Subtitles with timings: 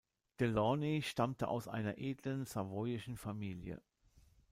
[0.39, 3.79] De Launay stammte aus einer edlen savoyischen Familie.